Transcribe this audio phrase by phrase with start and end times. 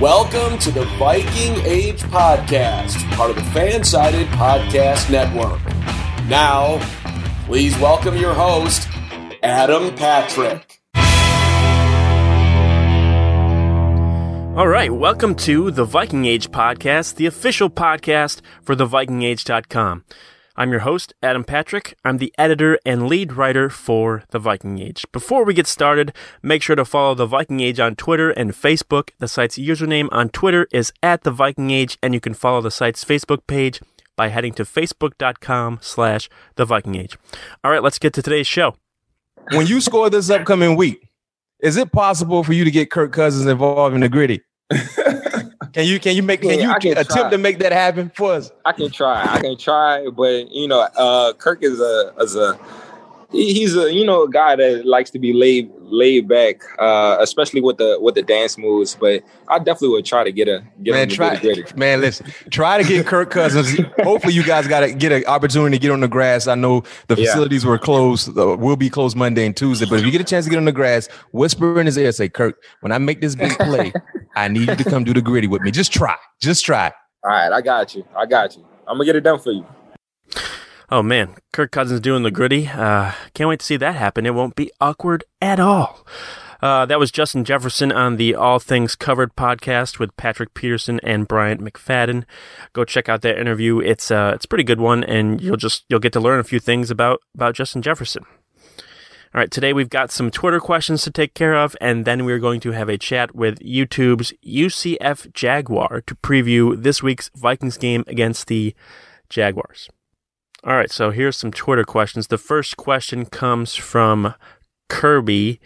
[0.00, 5.60] Welcome to the Viking Age Podcast, part of the Fansided Podcast Network.
[6.28, 6.78] Now,
[7.46, 8.86] please welcome your host,
[9.42, 10.80] Adam Patrick.
[14.56, 20.04] All right, welcome to the Viking Age Podcast, the official podcast for thevikingage.com.
[20.58, 21.96] I'm your host, Adam Patrick.
[22.04, 25.06] I'm the editor and lead writer for The Viking Age.
[25.12, 26.12] Before we get started,
[26.42, 29.10] make sure to follow The Viking Age on Twitter and Facebook.
[29.20, 32.72] The site's username on Twitter is at The Viking Age, and you can follow the
[32.72, 33.80] site's Facebook page
[34.16, 37.16] by heading to facebook.com slash The Viking Age.
[37.62, 38.74] All right, let's get to today's show.
[39.52, 41.08] When you score this upcoming week,
[41.60, 44.42] is it possible for you to get Kirk Cousins involved in the gritty?
[45.72, 47.30] Can you can you make can Yeah, you can attempt try.
[47.30, 48.52] to make that happen for us?
[48.64, 49.34] I can try.
[49.34, 52.58] I can try, but you know, uh, Kirk is a is a
[53.30, 57.60] he's a you know a guy that likes to be laid laid back, uh, especially
[57.60, 58.94] with the with the dance moves.
[58.94, 61.40] But I definitely would try to get a get Man, try
[61.76, 62.26] man, listen.
[62.50, 63.78] Try to get Kirk Cousins.
[64.02, 66.46] Hopefully, you guys got to get an opportunity to get on the grass.
[66.46, 67.26] I know the Yeah.
[67.26, 69.86] facilities were closed, will be closed Monday and Tuesday.
[69.88, 72.12] But if you get a chance to get on the grass, whisper in his ear,
[72.12, 73.92] say, "Kirk, when I make this big play,
[74.36, 75.70] I need you to come do the gritty with me.
[75.70, 76.92] Just try, just try."
[77.24, 78.04] All right, I got you.
[78.16, 78.64] I got you.
[78.86, 79.66] I'm gonna get it done for you.
[80.90, 82.66] Oh man, Kirk Cousins doing the gritty.
[82.66, 84.24] Uh, can't wait to see that happen.
[84.24, 86.06] It won't be awkward at all.
[86.62, 91.28] Uh, that was Justin Jefferson on the All Things Covered podcast with Patrick Peterson and
[91.28, 92.24] Bryant McFadden.
[92.72, 93.80] Go check out that interview.
[93.80, 96.44] It's uh, it's a pretty good one, and you'll just you'll get to learn a
[96.44, 98.24] few things about about Justin Jefferson.
[99.34, 102.38] All right, today we've got some Twitter questions to take care of, and then we're
[102.38, 108.04] going to have a chat with YouTube's UCF Jaguar to preview this week's Vikings game
[108.06, 108.74] against the
[109.28, 109.90] Jaguars.
[110.64, 112.26] All right, so here's some Twitter questions.
[112.26, 114.34] The first question comes from
[114.88, 115.60] Kirby,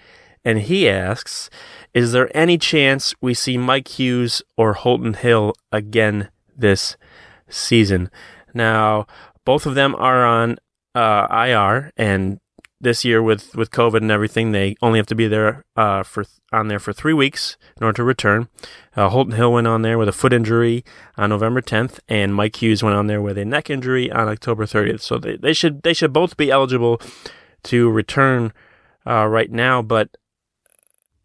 [0.44, 1.48] and he asks
[1.94, 6.98] Is there any chance we see Mike Hughes or Holton Hill again this
[7.48, 8.10] season?
[8.53, 9.06] Now,
[9.47, 10.58] both of them are on
[10.94, 12.38] uh, IR, and
[12.82, 16.25] this year with, with COVID and everything, they only have to be there uh, for
[16.53, 18.48] on there for three weeks in order to return.
[18.94, 20.84] Uh, Holton Hill went on there with a foot injury
[21.16, 24.66] on November 10th, and Mike Hughes went on there with a neck injury on October
[24.66, 25.00] 30th.
[25.00, 27.00] So they, they should they should both be eligible
[27.65, 28.53] to return
[29.06, 29.81] uh, right now.
[29.81, 30.16] But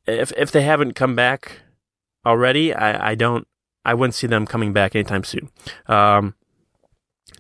[0.06, 1.62] if if they haven't come back
[2.26, 3.48] already, I, I don't
[3.84, 5.50] I wouldn't see them coming back anytime soon.
[5.88, 6.36] Um,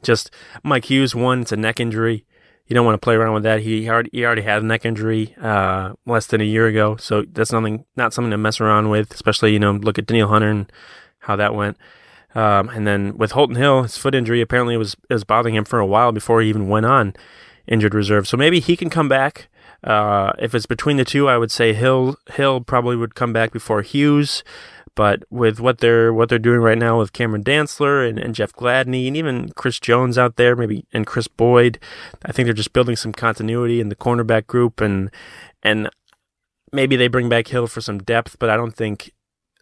[0.02, 0.32] just
[0.64, 2.26] Mike Hughes, one, it's a neck injury.
[2.68, 3.62] You don't want to play around with that.
[3.62, 7.24] He already he already had a neck injury uh, less than a year ago, so
[7.32, 9.14] that's nothing not something to mess around with.
[9.14, 10.72] Especially you know look at Danielle Hunter and
[11.20, 11.78] how that went.
[12.36, 15.80] Um, and then with Holton Hill, his foot injury apparently was was bothering him for
[15.80, 17.14] a while before he even went on
[17.68, 18.28] injured reserve.
[18.28, 19.48] So maybe he can come back.
[19.84, 23.52] Uh, if it's between the two, I would say Hill Hill probably would come back
[23.52, 24.44] before Hughes.
[24.98, 28.52] But with what they're what they're doing right now with Cameron Dantzler and, and Jeff
[28.52, 31.78] Gladney and even Chris Jones out there, maybe and Kris Boyd,
[32.26, 35.12] I think they're just building some continuity in the cornerback group and
[35.62, 35.88] and
[36.74, 39.12] maybe they bring back Hill for some depth, but I don't think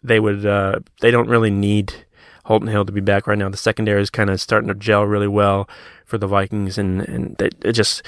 [0.02, 0.46] they would.
[0.46, 2.06] Uh, they don't really need
[2.44, 3.48] Holton Hill to be back right now.
[3.48, 5.68] The secondary is kind of starting to gel really well
[6.06, 8.02] for the Vikings, and and they, it just.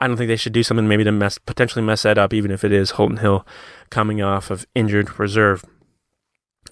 [0.00, 2.50] I don't think they should do something maybe to mess potentially mess that up, even
[2.50, 3.46] if it is Holton Hill
[3.90, 5.64] coming off of injured reserve.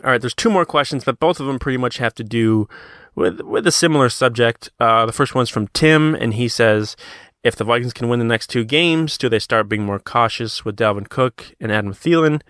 [0.05, 2.69] All right, there's two more questions, but both of them pretty much have to do
[3.15, 4.71] with with a similar subject.
[4.81, 6.97] Uh, the first one's from Tim, and he says,
[7.45, 10.65] "If the Vikings can win the next two games, do they start being more cautious
[10.65, 12.41] with Dalvin Cook and Adam Thielen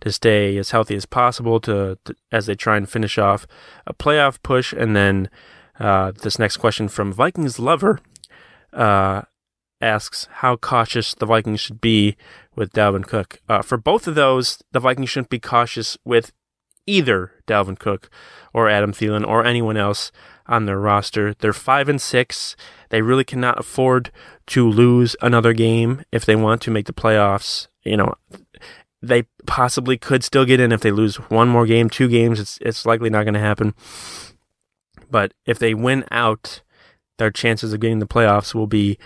[0.00, 3.46] to stay as healthy as possible to, to as they try and finish off
[3.86, 5.30] a playoff push?" And then
[5.80, 8.00] uh, this next question from Vikings lover
[8.72, 9.22] uh,
[9.80, 12.16] asks how cautious the Vikings should be
[12.54, 13.40] with Dalvin Cook.
[13.48, 16.32] Uh, for both of those, the Vikings shouldn't be cautious with
[16.88, 18.10] either Dalvin Cook
[18.52, 20.10] or Adam Thielen or anyone else
[20.46, 21.34] on their roster.
[21.34, 22.56] They're five and six.
[22.88, 24.10] They really cannot afford
[24.48, 27.68] to lose another game if they want to make the playoffs.
[27.84, 28.14] You know,
[29.02, 32.40] they possibly could still get in if they lose one more game, two games.
[32.40, 33.74] It's it's likely not going to happen.
[35.10, 36.62] But if they win out,
[37.18, 38.98] their chances of getting the playoffs will be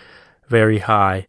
[0.49, 1.27] very high.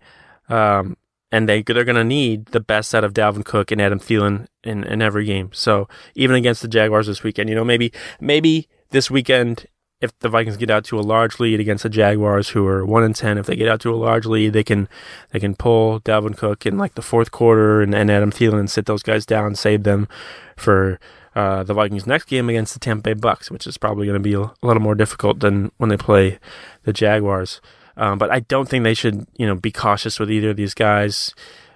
[0.50, 0.98] Um,
[1.34, 4.46] and they they're going to need the best out of Dalvin Cook and Adam Thielen
[4.64, 5.50] in, in every game.
[5.52, 7.92] So even against the Jaguars this weekend, you know, maybe
[8.22, 9.66] maybe this weekend
[10.00, 13.04] if the Vikings get out to a large lead against the Jaguars, who are one
[13.04, 14.88] and ten, if they get out to a large lead, they can
[15.32, 18.70] they can pull Dalvin Cook in like the fourth quarter and, and Adam Thielen and
[18.70, 20.08] sit those guys down, save them
[20.56, 21.00] for
[21.36, 24.30] uh, the Vikings' next game against the Tampa Bay Bucks, which is probably going to
[24.30, 26.38] be a, a, little more difficult than when they play
[26.84, 27.60] the Jaguars.
[27.98, 30.74] Um, but I don't think they should, you know, be cautious with either of these
[30.74, 31.34] guys.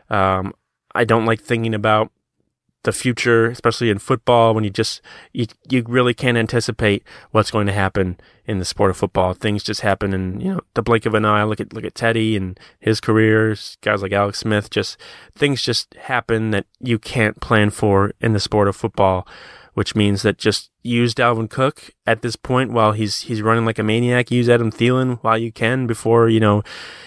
[0.09, 0.53] Um,
[0.95, 2.11] I don't like thinking about
[2.83, 5.01] the future, especially in football, when you just
[5.33, 9.33] you you really can't anticipate what's going to happen in the sport of football.
[9.33, 11.43] Things just happen in you know the blink of an eye.
[11.43, 13.77] Look at look at Teddy and his careers.
[13.81, 14.97] Guys like Alex Smith, just
[15.35, 19.27] things just happen that you can't plan for in the sport of football
[19.77, 23.77] which means that just use Dalvin Cook at this point while he's he's running like
[23.77, 24.31] a maniac.
[24.31, 26.63] Use Adam Thielen while you can before you know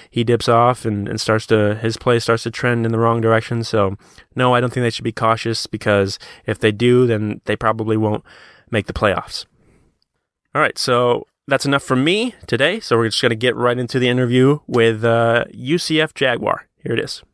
[0.09, 3.21] he dips off and, and starts to his play starts to trend in the wrong
[3.21, 3.65] direction.
[3.65, 3.97] So
[4.37, 7.97] no, I don't think they should be cautious because if they do, then they probably
[7.97, 8.23] won't
[8.71, 9.47] make the playoffs.
[10.55, 12.79] All right, so that's enough from me today.
[12.79, 16.69] So we're just going to get right into the interview with uh, UCF Jaguar.
[16.85, 17.25] Here it is.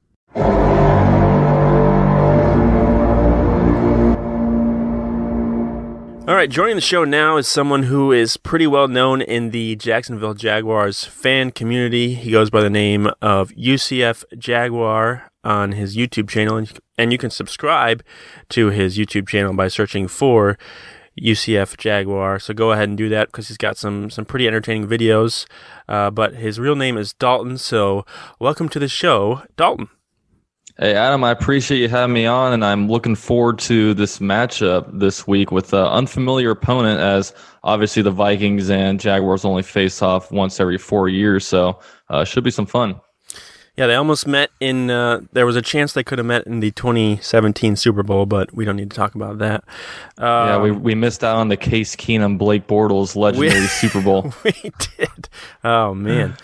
[6.27, 9.77] All right, joining the show now is someone who is pretty well known in the
[9.77, 12.15] Jacksonville Jaguars fan community.
[12.15, 16.67] He goes by the name of UCF Jaguar on his YouTube channel,
[16.99, 18.03] and you can subscribe
[18.49, 20.59] to his YouTube channel by searching for
[21.23, 22.41] UCF Jaguar.
[22.41, 25.47] So go ahead and do that because he's got some some pretty entertaining videos.
[25.89, 27.57] Uh, but his real name is Dalton.
[27.57, 28.05] So
[28.41, 29.91] welcome to the show, Dalton.
[30.79, 34.87] Hey, Adam, I appreciate you having me on, and I'm looking forward to this matchup
[34.93, 37.33] this week with an unfamiliar opponent, as
[37.65, 41.81] obviously the Vikings and Jaguars only face off once every four years, so
[42.11, 43.01] uh, should be some fun.
[43.79, 44.91] Yeah, they almost met in.
[44.91, 48.55] Uh, there was a chance they could have met in the 2017 Super Bowl, but
[48.55, 49.65] we don't need to talk about that.
[50.19, 54.03] yeah, we um, we missed out on the Case Keenum Blake Bortles legendary we, Super
[54.03, 54.35] Bowl.
[54.45, 54.53] we
[54.99, 55.29] did.
[55.65, 56.37] Oh man.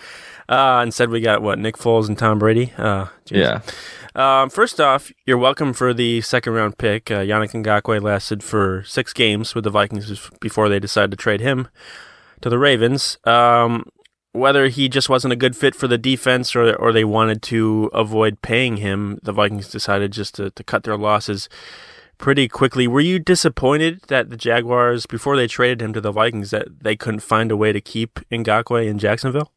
[0.49, 2.73] uh, instead, we got what Nick Foles and Tom Brady.
[2.77, 3.61] Uh, yeah.
[4.15, 7.09] Um, first off, you're welcome for the second round pick.
[7.09, 11.41] Uh, Yannick Ngakoue lasted for six games with the Vikings before they decided to trade
[11.41, 11.67] him
[12.41, 13.17] to the Ravens.
[13.23, 13.89] Um,
[14.33, 17.89] whether he just wasn't a good fit for the defense or or they wanted to
[17.93, 21.49] avoid paying him, the Vikings decided just to, to cut their losses
[22.17, 22.87] pretty quickly.
[22.87, 26.95] Were you disappointed that the Jaguars, before they traded him to the Vikings, that they
[26.95, 29.52] couldn't find a way to keep Ngakoue in Jacksonville?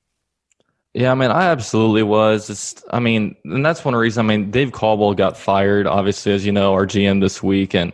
[0.97, 2.49] Yeah, I mean, I absolutely was.
[2.49, 4.25] It's, I mean, and that's one reason.
[4.25, 7.75] I mean, Dave Caldwell got fired, obviously, as you know, our GM this week.
[7.75, 7.93] And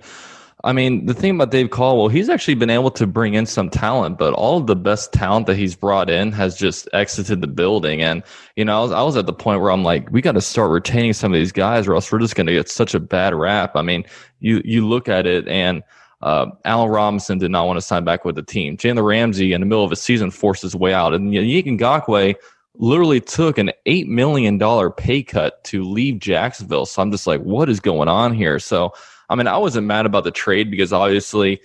[0.63, 3.71] I mean, the thing about Dave Caldwell, he's actually been able to bring in some
[3.71, 7.49] talent, but all of the best talent that he's brought in has just exited the
[7.49, 8.03] building.
[8.03, 8.23] And,
[8.55, 10.41] you know, I was, I was at the point where I'm like, we got to
[10.41, 13.01] start retaining some of these guys or else we're just going to get such a
[13.01, 13.75] bad rap.
[13.75, 14.05] I mean,
[14.39, 15.83] you, you look at it and,
[16.21, 18.77] uh, Allen Robinson did not want to sign back with the team.
[18.77, 21.15] Jalen Ramsey, in the middle of a season, forced his way out.
[21.15, 22.37] And Yannick Ngakoue,
[22.75, 24.59] literally took an $8 million
[24.93, 26.87] pay cut to leave Jacksonville.
[26.87, 28.59] So I'm just like, what is going on here?
[28.59, 28.95] So,
[29.29, 31.61] I mean, I wasn't mad about the trade because obviously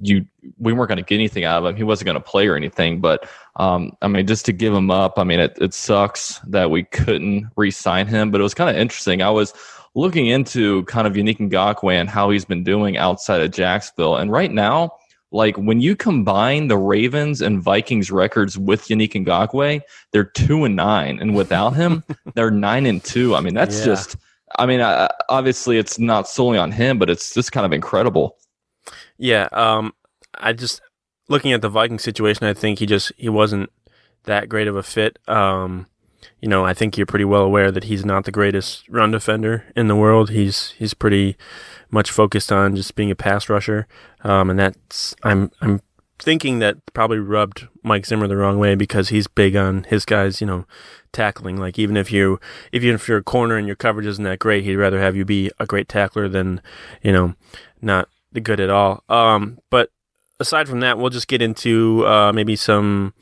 [0.00, 0.26] you
[0.58, 1.76] we weren't going to get anything out of him.
[1.76, 3.00] He wasn't going to play or anything.
[3.00, 6.70] But um, I mean, just to give him up, I mean, it, it sucks that
[6.70, 8.30] we couldn't re-sign him.
[8.30, 9.22] But it was kind of interesting.
[9.22, 9.54] I was
[9.94, 14.30] looking into kind of Yannick Ngakoue and how he's been doing outside of Jacksonville, and
[14.30, 14.92] right now
[15.30, 19.80] like when you combine the Ravens and Vikings records with Yannick Ngakoue,
[20.12, 22.02] they're two and nine, and without him,
[22.34, 23.34] they're nine and two.
[23.34, 23.86] I mean, that's yeah.
[23.86, 24.16] just.
[24.58, 28.38] I mean, uh, obviously, it's not solely on him, but it's just kind of incredible.
[29.18, 29.92] Yeah, um,
[30.34, 30.80] I just
[31.28, 33.70] looking at the Viking situation, I think he just he wasn't
[34.24, 35.18] that great of a fit.
[35.28, 35.86] Um,
[36.40, 39.64] you know, I think you're pretty well aware that he's not the greatest run defender
[39.74, 40.30] in the world.
[40.30, 41.36] He's he's pretty
[41.90, 43.86] much focused on just being a pass rusher,
[44.22, 45.80] um, and that's I'm I'm
[46.18, 50.40] thinking that probably rubbed Mike Zimmer the wrong way because he's big on his guys,
[50.40, 50.66] you know,
[51.12, 51.56] tackling.
[51.56, 52.40] Like even if you
[52.72, 55.16] if even if you're a corner and your coverage isn't that great, he'd rather have
[55.16, 56.60] you be a great tackler than
[57.02, 57.34] you know
[57.80, 58.08] not
[58.42, 59.02] good at all.
[59.08, 59.90] Um, but
[60.40, 63.14] aside from that, we'll just get into uh, maybe some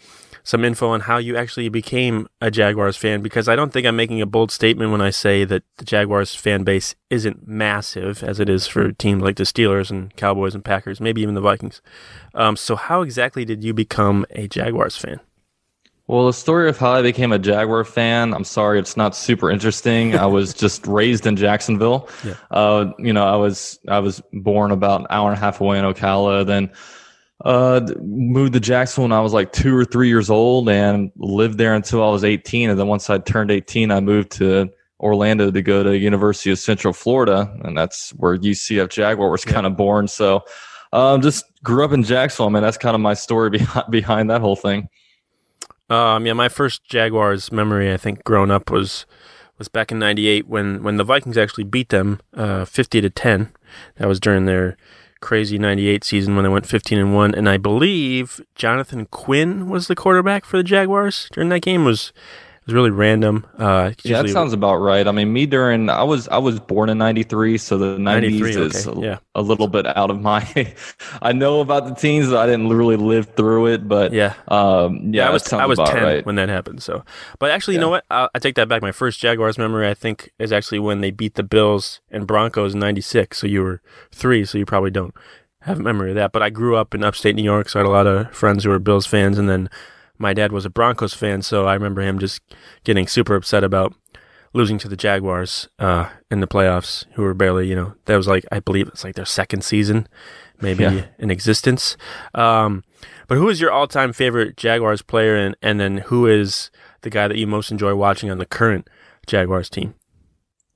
[0.47, 3.97] some info on how you actually became a Jaguars fan because I don't think I'm
[3.97, 8.39] making a bold statement when I say that the Jaguars fan base isn't massive as
[8.39, 11.83] it is for teams like the Steelers and Cowboys and Packers, maybe even the Vikings.
[12.33, 15.19] Um, so, how exactly did you become a Jaguars fan?
[16.07, 19.51] Well, the story of how I became a Jaguar fan, I'm sorry, it's not super
[19.51, 20.17] interesting.
[20.17, 22.09] I was just raised in Jacksonville.
[22.25, 22.35] Yeah.
[22.53, 25.77] Uh, you know, I was I was born about an hour and a half away
[25.77, 26.47] in Ocala.
[26.47, 26.71] Then
[27.45, 31.59] uh, moved to Jacksonville when I was like two or three years old and lived
[31.59, 32.71] there until I was 18.
[32.71, 36.59] And then once I turned 18, I moved to Orlando to go to University of
[36.59, 40.09] Central Florida, and that's where UCF Jaguar was kind of born.
[40.09, 40.43] So,
[40.93, 42.63] um, just grew up in Jacksonville, man.
[42.63, 44.89] That's kind of my story behind behind that whole thing.
[45.91, 49.05] Um, yeah, my first Jaguars memory, I think, growing up was
[49.59, 53.53] was back in '98 when when the Vikings actually beat them uh, 50 to 10.
[53.97, 54.77] That was during their
[55.27, 59.89] crazy 98 season when they went 15 and 1 and I believe Jonathan Quinn was
[59.89, 61.85] the quarterback for the Jaguars during that game.
[61.85, 62.13] Was
[62.67, 63.47] was really random.
[63.59, 65.07] Uh, yeah, that sounds about right.
[65.07, 68.89] I mean, me during I was I was born in '93, so the '90s is
[68.89, 69.01] okay.
[69.01, 69.19] yeah.
[69.35, 70.75] a, a, little bit out of my.
[71.23, 75.29] I know about the teens, I didn't really live through it, but yeah, um, yeah,
[75.29, 76.27] I was I was ten right.
[76.27, 76.83] when that happened.
[76.83, 77.05] So,
[77.39, 77.79] but actually, yeah.
[77.79, 78.05] you know what?
[78.11, 78.83] I, I, take that back.
[78.83, 82.75] My first Jaguars memory, I think, is actually when they beat the Bills and Broncos
[82.75, 83.39] in '96.
[83.39, 83.81] So you were
[84.11, 85.15] three, so you probably don't
[85.61, 86.33] have a memory of that.
[86.33, 88.65] But I grew up in upstate New York, so I had a lot of friends
[88.65, 89.71] who were Bills fans, and then
[90.19, 92.41] my dad was a Broncos fan, so I remember him just
[92.85, 93.95] getting super upset about
[94.53, 98.27] losing to the Jaguars uh, in the playoffs, who were barely, you know, that was
[98.27, 100.09] like I believe it's like their second season,
[100.61, 101.07] maybe yeah.
[101.19, 101.97] in existence.
[102.35, 102.83] Um,
[103.29, 106.71] but who is your all-time favorite Jaguars player, and and then who is
[107.03, 108.89] the guy that you most enjoy watching on the current
[109.27, 109.95] Jaguars team?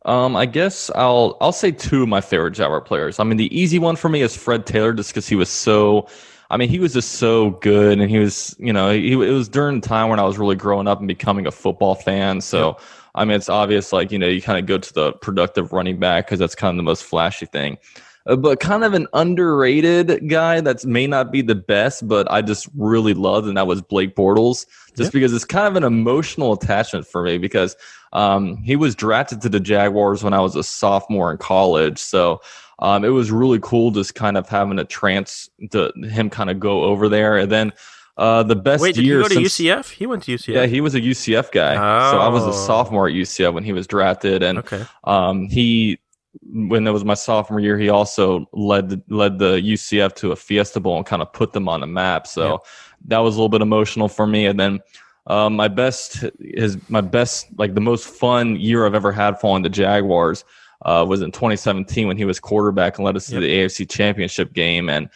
[0.05, 3.19] Um, I guess I'll I'll say two of my favorite Jaguar players.
[3.19, 6.07] I mean, the easy one for me is Fred Taylor, just because he was so
[6.51, 9.49] I mean, he was just so good, and he was, you know, he, it was
[9.49, 12.41] during the time when I was really growing up and becoming a football fan.
[12.41, 12.85] So, yeah.
[13.15, 15.99] I mean, it's obvious, like you know, you kind of go to the productive running
[15.99, 17.79] back because that's kind of the most flashy thing.
[18.27, 22.43] Uh, but kind of an underrated guy that may not be the best, but I
[22.43, 24.67] just really loved, and that was Blake Bortles,
[24.97, 25.11] just yeah.
[25.13, 27.77] because it's kind of an emotional attachment for me because
[28.13, 31.99] um, he was drafted to the Jaguars when I was a sophomore in college.
[31.99, 32.43] So
[32.81, 36.59] um, it was really cool just kind of having a trance to him kind of
[36.59, 37.37] go over there.
[37.37, 37.73] And then
[38.17, 39.91] uh, the best Wait, did year he go to UCF?
[39.91, 40.55] He went to UCF.
[40.55, 41.75] Yeah, he was a UCF guy.
[41.75, 42.11] Oh.
[42.13, 42.67] So I was a oh.
[42.67, 44.85] sophomore at UCF when he was drafted, and okay.
[45.05, 45.99] um, he
[46.43, 50.37] when that was my sophomore year, he also led the, led the UCF to a
[50.37, 52.27] Fiesta Bowl and kind of put them on the map.
[52.27, 52.57] So yeah.
[53.07, 54.47] that was a little bit emotional for me.
[54.47, 54.81] And then
[55.27, 59.63] uh, my best is my best like the most fun year I've ever had following
[59.63, 60.45] the Jaguars
[60.83, 63.41] uh, was in 2017 when he was quarterback and led us yep.
[63.41, 64.89] to the AFC Championship game.
[64.89, 65.09] And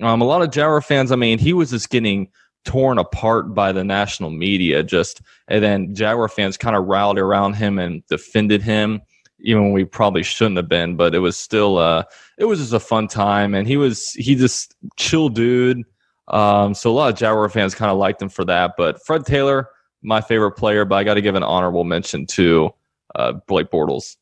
[0.00, 2.28] um, a lot of Jaguar fans, I mean, he was just getting
[2.64, 4.82] torn apart by the national media.
[4.82, 9.02] Just and then Jaguar fans kind of rallied around him and defended him,
[9.40, 10.96] even when we probably shouldn't have been.
[10.96, 12.04] But it was still, uh,
[12.38, 15.84] it was just a fun time, and he was he just chill dude.
[16.28, 18.74] Um, so a lot of Jaguar fans kind of liked him for that.
[18.76, 19.68] But Fred Taylor,
[20.02, 22.70] my favorite player, but I got to give an honorable mention to
[23.16, 24.16] uh, Blake Bortles.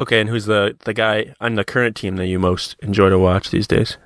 [0.00, 3.18] Okay, and who's the the guy on the current team that you most enjoy to
[3.18, 3.96] watch these days?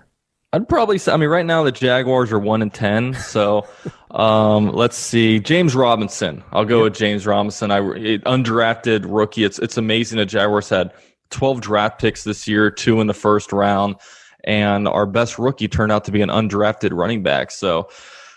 [0.52, 1.12] I'd probably say.
[1.12, 3.14] I mean, right now the Jaguars are one and ten.
[3.14, 3.66] So,
[4.10, 5.38] um, let's see.
[5.38, 6.42] James Robinson.
[6.52, 7.70] I'll go with James Robinson.
[7.70, 9.44] I undrafted rookie.
[9.44, 10.18] It's it's amazing.
[10.18, 10.92] The Jaguars had
[11.30, 13.96] twelve draft picks this year, two in the first round,
[14.44, 17.52] and our best rookie turned out to be an undrafted running back.
[17.52, 17.88] So,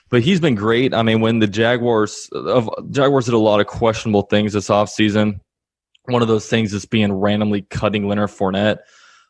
[0.09, 0.93] but he's been great.
[0.93, 5.39] I mean, when the Jaguars of Jaguars did a lot of questionable things this offseason
[6.05, 8.79] one of those things is being randomly cutting Leonard Fournette.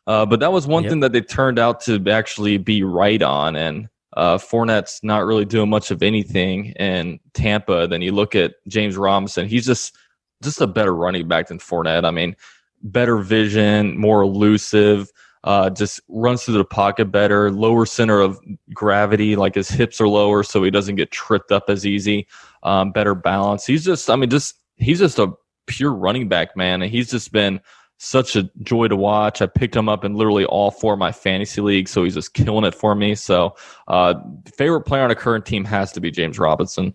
[0.06, 0.90] Uh, but that was one yep.
[0.90, 3.56] thing that they turned out to actually be right on.
[3.56, 7.86] And uh, Fournette's not really doing much of anything in Tampa.
[7.86, 9.96] Then you look at James Robinson; he's just
[10.42, 12.04] just a better running back than Fournette.
[12.04, 12.36] I mean,
[12.82, 15.10] better vision, more elusive,
[15.44, 18.38] uh, just runs through the pocket better, lower center of
[18.72, 22.26] gravity, like his hips are lower, so he doesn't get tripped up as easy.
[22.62, 23.66] Um, better balance.
[23.66, 25.32] He's just, I mean, just he's just a
[25.66, 26.82] pure running back, man.
[26.82, 27.60] And he's just been
[27.98, 29.40] such a joy to watch.
[29.40, 32.34] I picked him up in literally all four of my fantasy leagues, so he's just
[32.34, 33.14] killing it for me.
[33.14, 33.56] So,
[33.88, 34.14] uh,
[34.56, 36.94] favorite player on a current team has to be James Robinson.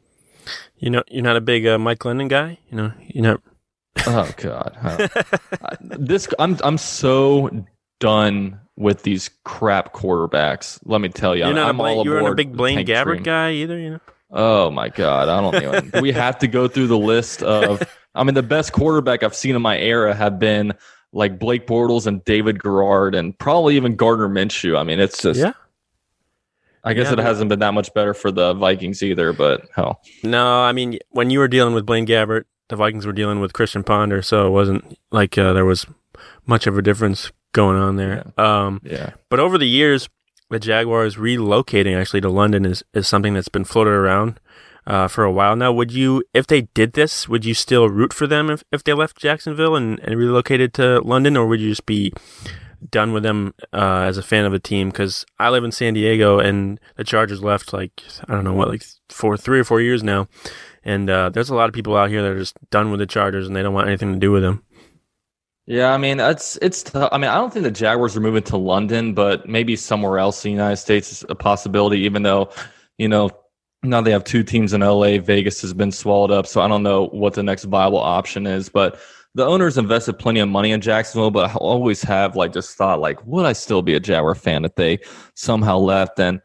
[0.77, 2.59] You know, you're not a big uh, Mike Glennon guy.
[2.69, 3.37] You know, you know.
[4.07, 4.77] oh God,
[5.81, 7.49] this I'm I'm so
[7.99, 10.79] done with these crap quarterbacks.
[10.85, 13.23] Let me tell you, you're I'm, not I'm all You're not a big Blaine Gabbert
[13.23, 13.77] guy either.
[13.77, 13.99] You know.
[14.31, 16.01] Oh my God, I don't even.
[16.01, 17.81] we have to go through the list of
[18.19, 20.73] I mean, the best quarterback I've seen in my era have been
[21.13, 24.77] like Blake Bortles and David Garrard and probably even Gardner Minshew.
[24.77, 25.39] I mean, it's just.
[25.39, 25.53] Yeah.
[26.83, 30.01] I guess yeah, it hasn't been that much better for the Vikings either, but hell.
[30.23, 33.51] No, I mean, when you were dealing with Blaine Gabbert, the Vikings were dealing with
[33.51, 35.85] Christian Ponder, so it wasn't like uh, there was
[36.45, 38.31] much of a difference going on there.
[38.37, 38.65] Yeah.
[38.65, 39.11] Um, yeah.
[39.27, 40.07] But over the years,
[40.49, 44.39] the Jaguars relocating actually to London is, is something that's been floated around
[44.89, 45.71] uh, for a while now.
[45.71, 48.93] Would you, if they did this, would you still root for them if, if they
[48.93, 52.11] left Jacksonville and, and relocated to London, or would you just be
[52.89, 54.89] done with them uh, as a fan of a team?
[54.89, 58.69] Because I live in San Diego, and the Chargers left like I don't know what,
[58.69, 60.27] like four, three or four years now,
[60.83, 63.05] and uh, there's a lot of people out here that are just done with the
[63.05, 64.63] Chargers and they don't want anything to do with them.
[65.67, 66.83] Yeah, I mean it's it's.
[66.95, 70.43] I mean, I don't think the Jaguars are moving to London, but maybe somewhere else
[70.43, 71.99] in the United States is a possibility.
[71.99, 72.49] Even though,
[72.97, 73.29] you know,
[73.83, 75.17] now they have two teams in LA.
[75.19, 78.69] Vegas has been swallowed up, so I don't know what the next viable option is.
[78.69, 78.99] But
[79.35, 82.99] the owners invested plenty of money in Jacksonville, but I always have like just thought
[82.99, 84.99] like, would I still be a Jaguar fan if they
[85.33, 86.19] somehow left?
[86.19, 86.41] And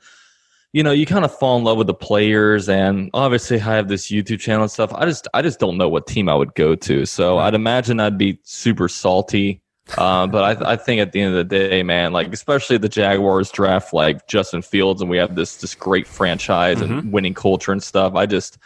[0.72, 3.88] you know, you kind of fall in love with the players, and obviously I have
[3.88, 4.92] this YouTube channel and stuff.
[4.92, 8.00] I just I just don't know what team I would go to, so I'd imagine
[8.00, 9.62] I'd be super salty.
[9.98, 12.88] Uh, but I, I think at the end of the day, man, like especially the
[12.88, 16.98] Jaguars draft like Justin Fields, and we have this this great franchise mm-hmm.
[16.98, 18.14] and winning culture and stuff.
[18.14, 18.58] I just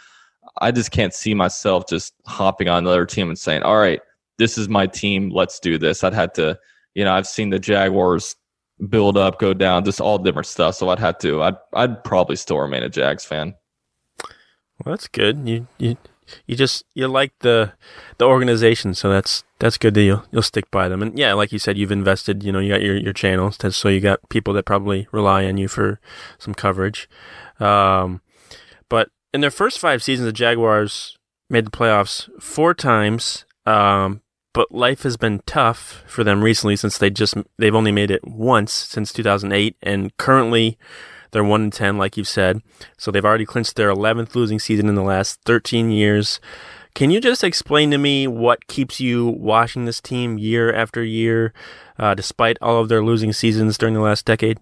[0.61, 4.01] I just can't see myself just hopping on another team and saying, "All right,
[4.37, 5.29] this is my team.
[5.29, 6.57] Let's do this." I'd had to,
[6.95, 8.35] you know, I've seen the Jaguars
[8.87, 10.75] build up, go down, just all different stuff.
[10.75, 11.43] So I'd have to.
[11.43, 13.55] I'd I'd probably still remain a Jags fan.
[14.23, 15.47] Well, that's good.
[15.47, 15.97] You you
[16.45, 17.73] you just you like the
[18.17, 21.01] the organization, so that's that's good that you'll you'll stick by them.
[21.01, 22.43] And yeah, like you said, you've invested.
[22.43, 25.57] You know, you got your your channels, so you got people that probably rely on
[25.57, 25.99] you for
[26.37, 27.09] some coverage.
[27.59, 28.21] Um,
[28.89, 31.17] but in their first five seasons, the Jaguars
[31.49, 33.45] made the playoffs four times.
[33.65, 34.21] Um,
[34.53, 38.27] but life has been tough for them recently since they just they've only made it
[38.27, 40.77] once since 2008 and currently
[41.31, 42.61] they're 1 in 10 like you've said
[42.97, 46.39] so they've already clinched their 11th losing season in the last 13 years
[46.95, 51.53] can you just explain to me what keeps you watching this team year after year
[51.97, 54.59] uh, despite all of their losing seasons during the last decade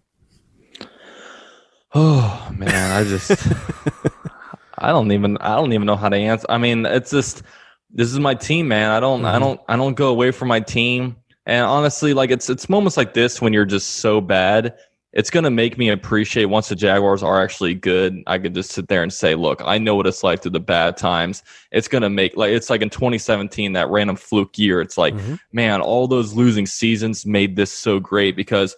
[1.94, 3.32] oh man i just
[4.78, 7.44] i don't even i don't even know how to answer i mean it's just
[7.92, 8.92] this is my team, man.
[8.92, 9.28] I don't, mm-hmm.
[9.28, 11.16] I don't, I don't go away from my team.
[11.46, 14.78] And honestly, like it's it's moments like this when you're just so bad,
[15.18, 18.22] it's gonna make me appreciate once the Jaguars are actually good.
[18.28, 20.60] I could just sit there and say, look, I know what it's like through the
[20.60, 21.42] bad times.
[21.72, 24.80] It's gonna make like it's like in 2017 that random fluke year.
[24.80, 25.36] It's like, mm-hmm.
[25.52, 28.76] man, all those losing seasons made this so great because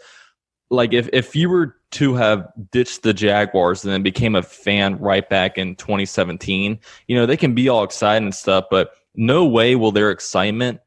[0.70, 4.98] like if if you were to have ditched the Jaguars and then became a fan
[4.98, 9.46] right back in 2017, you know, they can be all excited and stuff, but no
[9.46, 10.80] way will their excitement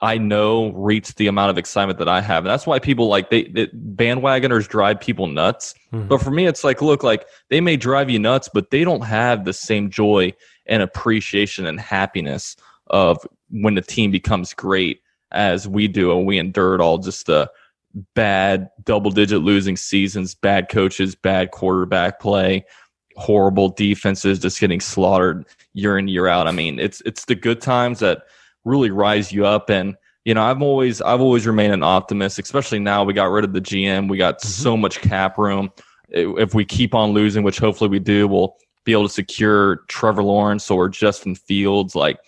[0.00, 2.44] I know reach the amount of excitement that I have.
[2.44, 5.74] And that's why people like they, they bandwagoners drive people nuts.
[5.92, 6.08] Mm-hmm.
[6.08, 9.02] But for me, it's like, look, like they may drive you nuts, but they don't
[9.02, 10.34] have the same joy
[10.66, 12.56] and appreciation and happiness
[12.88, 15.00] of when the team becomes great
[15.32, 16.16] as we do.
[16.16, 17.50] And we endured all just the
[18.14, 22.66] bad double digit losing seasons, bad coaches, bad quarterback play,
[23.16, 26.46] horrible defenses just getting slaughtered year in year out.
[26.46, 28.24] I mean, it's it's the good times that
[28.66, 32.80] really rise you up and you know, I've always I've always remained an optimist, especially
[32.80, 34.10] now we got rid of the GM.
[34.10, 34.48] We got mm-hmm.
[34.48, 35.70] so much cap room.
[36.08, 40.24] If we keep on losing, which hopefully we do, we'll be able to secure Trevor
[40.24, 41.94] Lawrence or Justin Fields.
[41.94, 42.18] Like,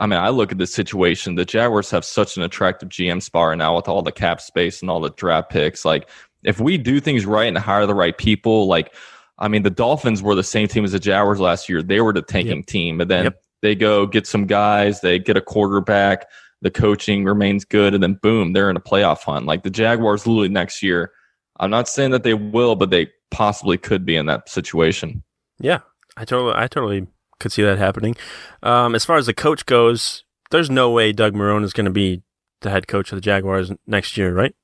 [0.00, 1.36] I mean, I look at this situation.
[1.36, 4.90] The Jaguars have such an attractive GM spot now with all the cap space and
[4.90, 5.84] all the draft picks.
[5.84, 6.10] Like,
[6.42, 8.92] if we do things right and hire the right people, like
[9.38, 11.80] I mean, the Dolphins were the same team as the Jaguars last year.
[11.80, 12.66] They were the tanking yep.
[12.66, 13.42] team, but then yep.
[13.66, 16.26] They go get some guys, they get a quarterback,
[16.62, 19.44] the coaching remains good, and then boom, they're in a playoff hunt.
[19.44, 21.10] Like the Jaguars, literally next year.
[21.58, 25.24] I'm not saying that they will, but they possibly could be in that situation.
[25.58, 25.80] Yeah,
[26.16, 27.08] I totally, I totally
[27.40, 28.14] could see that happening.
[28.62, 31.90] Um, as far as the coach goes, there's no way Doug Marrone is going to
[31.90, 32.22] be
[32.60, 34.54] the head coach of the Jaguars next year, right?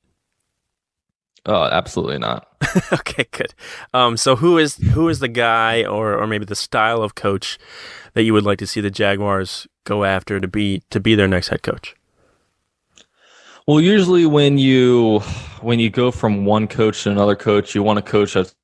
[1.47, 2.47] Oh, absolutely not.
[2.93, 3.55] okay, good.
[3.93, 7.59] Um, so who is who is the guy or or maybe the style of coach
[8.15, 11.29] that you would like to see the Jaguars go after to be to be their
[11.29, 11.97] next head coach?
[13.67, 15.21] Well, usually when you
[15.61, 18.55] when you go from one coach to another coach, you want a coach that's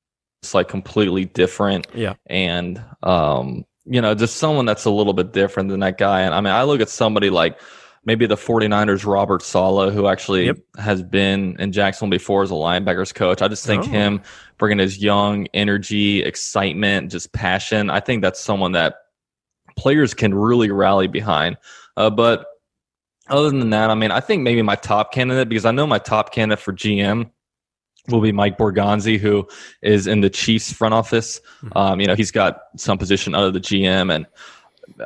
[0.53, 1.87] like completely different.
[1.95, 2.15] Yeah.
[2.27, 6.21] And um, you know, just someone that's a little bit different than that guy.
[6.21, 7.61] And I mean, I look at somebody like
[8.05, 10.59] maybe the 49ers Robert Saleh, who actually yep.
[10.79, 13.43] has been in Jacksonville before as a linebackers coach.
[13.43, 13.89] I just think oh.
[13.89, 14.23] him
[14.59, 17.91] bringing his young energy, excitement, just passion.
[17.91, 18.97] I think that's someone that
[19.77, 21.57] players can really rally behind.
[21.97, 22.47] Uh, but
[23.29, 25.99] other than that, I mean, I think maybe my top candidate because I know my
[25.99, 27.31] top candidate for GM
[28.09, 29.47] will be Mike Borgonzi, who
[29.83, 31.41] is in the Chiefs front office.
[31.63, 31.79] Mm-hmm.
[31.79, 34.27] Um, you know, he's got some position under the GM and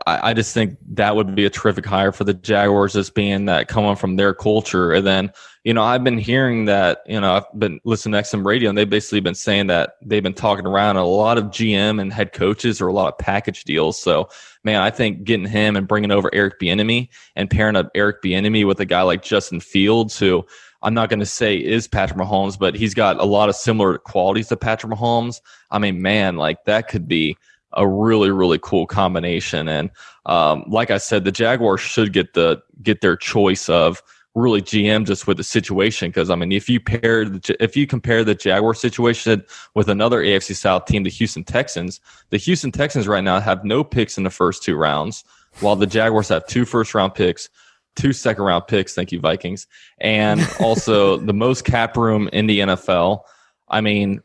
[0.06, 3.46] I, I, just think that would be a terrific hire for the Jaguars, as being
[3.46, 4.92] that coming from their culture.
[4.92, 5.32] And then,
[5.64, 8.78] you know, I've been hearing that, you know, I've been listening to XM radio and
[8.78, 12.32] they've basically been saying that they've been talking around a lot of GM and head
[12.32, 14.00] coaches or a lot of package deals.
[14.00, 14.28] So,
[14.64, 18.66] man, I think getting him and bringing over Eric Bieniemy and pairing up Eric Bieniemy
[18.66, 20.44] with a guy like Justin Fields, who
[20.82, 23.98] I'm not going to say is Patrick Mahomes, but he's got a lot of similar
[23.98, 25.40] qualities to Patrick Mahomes.
[25.70, 27.36] I mean, man, like that could be
[27.74, 29.68] a really really cool combination.
[29.68, 29.90] And
[30.26, 34.02] um, like I said, the Jaguars should get the get their choice of
[34.35, 36.11] really GM just with the situation.
[36.11, 40.22] Because I mean, if you pair the, if you compare the Jaguar situation with another
[40.22, 44.24] AFC South team, the Houston Texans, the Houston Texans right now have no picks in
[44.24, 45.24] the first two rounds,
[45.61, 47.48] while the Jaguars have two first round picks,
[47.96, 48.94] two second round picks.
[48.94, 49.66] Thank you, Vikings,
[49.98, 53.22] and also the most cap room in the NFL.
[53.68, 54.22] I mean.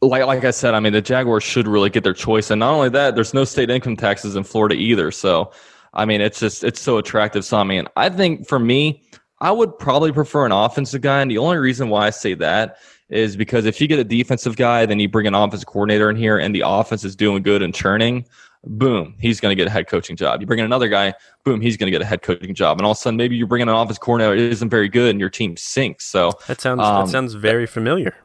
[0.00, 2.50] Like, like I said, I mean, the Jaguars should really get their choice.
[2.50, 5.10] And not only that, there's no state income taxes in Florida either.
[5.10, 5.50] So,
[5.94, 7.44] I mean, it's just it's so attractive.
[7.44, 9.02] So I mean, I think for me,
[9.40, 12.78] I would probably prefer an offensive guy, and the only reason why I say that
[13.08, 16.16] is because if you get a defensive guy, then you bring an offensive coordinator in
[16.16, 18.26] here, and the offense is doing good and churning.
[18.64, 20.40] Boom, he's going to get a head coaching job.
[20.40, 22.78] You bring in another guy, boom, he's going to get a head coaching job.
[22.78, 24.88] And all of a sudden, maybe you bring in an offense coordinator that isn't very
[24.88, 26.04] good, and your team sinks.
[26.04, 28.16] So that sounds um, that sounds very familiar.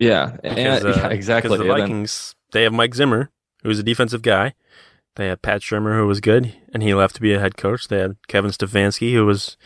[0.00, 1.56] Yeah, because, and, uh, yeah exactly.
[1.56, 3.30] The Vikings, then, they have Mike Zimmer,
[3.62, 4.54] who's a defensive guy.
[5.16, 7.88] They had Pat Shurmur, who was good, and he left to be a head coach.
[7.88, 9.58] They had Kevin Stefanski, who was,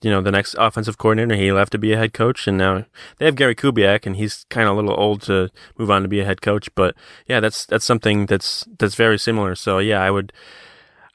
[0.00, 1.38] you know, the next offensive coordinator.
[1.38, 2.86] He left to be a head coach, and now
[3.18, 6.08] they have Gary Kubiak, and he's kind of a little old to move on to
[6.08, 6.74] be a head coach.
[6.74, 6.94] But
[7.26, 9.54] yeah, that's that's something that's that's very similar.
[9.54, 10.32] So yeah, I would,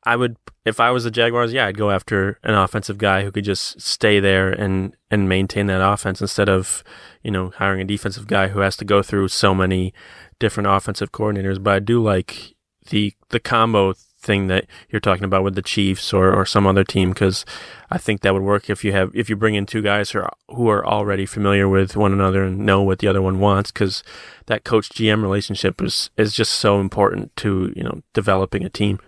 [0.05, 3.31] I would, if I was the Jaguars, yeah, I'd go after an offensive guy who
[3.31, 6.83] could just stay there and and maintain that offense instead of,
[7.21, 9.93] you know, hiring a defensive guy who has to go through so many
[10.39, 11.61] different offensive coordinators.
[11.63, 12.55] But I do like
[12.89, 16.83] the the combo thing that you're talking about with the Chiefs or, or some other
[16.83, 17.45] team because
[17.91, 20.19] I think that would work if you have if you bring in two guys who
[20.19, 23.71] are, who are already familiar with one another and know what the other one wants
[23.71, 24.03] because
[24.47, 28.99] that coach GM relationship is is just so important to you know developing a team.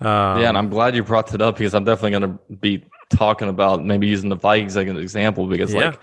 [0.00, 2.84] Um, yeah, and I'm glad you brought that up because I'm definitely going to be
[3.10, 5.86] talking about maybe using the Vikings like an example because yeah.
[5.86, 6.00] like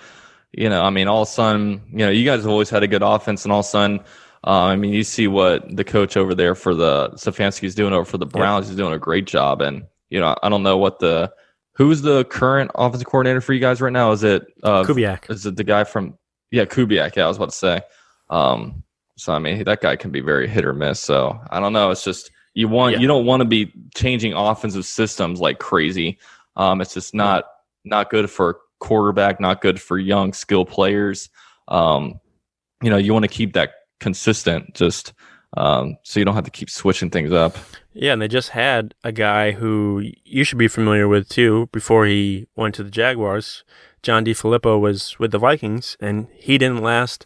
[0.52, 2.82] you know I mean all of a sudden you know you guys have always had
[2.82, 4.00] a good offense and all of a sudden
[4.46, 7.94] uh, I mean, you see what the coach over there for the Stefanski is doing
[7.94, 8.68] over for the Browns.
[8.68, 9.62] He's doing a great job.
[9.62, 11.32] And, you know, I don't know what the,
[11.74, 14.12] who's the current offensive coordinator for you guys right now?
[14.12, 15.30] Is it, uh, Kubiak?
[15.30, 16.18] Is it the guy from,
[16.52, 17.16] yeah, Kubiak.
[17.16, 17.82] Yeah, I was about to say.
[18.30, 18.84] Um,
[19.16, 21.00] so, I mean, that guy can be very hit or miss.
[21.00, 21.92] So I don't know.
[21.92, 23.00] It's just, you want, yeah.
[23.00, 26.20] you don't want to be changing offensive systems like crazy.
[26.56, 27.46] Um, it's just not,
[27.84, 31.30] not good for quarterback, not good for young skill players.
[31.68, 32.20] Um,
[32.82, 35.14] you know, you want to keep that consistent, just
[35.56, 37.58] um, so you don't have to keep switching things up.
[37.94, 42.06] Yeah, and they just had a guy who you should be familiar with too before
[42.06, 43.64] he went to the Jaguars.
[44.02, 47.26] John DeFilippo was with the Vikings, and he didn't last